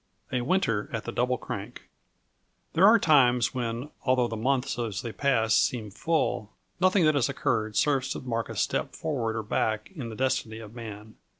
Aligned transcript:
A 0.31 0.41
Winter 0.41 0.89
at 0.91 1.03
the 1.03 1.11
Double 1.11 1.37
Crank. 1.37 1.87
There 2.73 2.87
are 2.87 2.97
times 2.97 3.53
when, 3.53 3.91
although 4.03 4.27
the 4.27 4.35
months 4.35 4.79
as 4.79 5.03
they 5.03 5.11
pass 5.11 5.53
seem 5.53 5.91
full, 5.91 6.51
nothing 6.79 7.05
that 7.05 7.13
has 7.13 7.29
occurred 7.29 7.75
serves 7.75 8.09
to 8.13 8.19
mark 8.21 8.49
a 8.49 8.55
step 8.55 8.93
forward 8.95 9.35
or 9.35 9.43
back 9.43 9.91
in 9.95 10.09
the 10.09 10.15
destiny 10.15 10.57
of 10.57 10.73
man. 10.73 11.17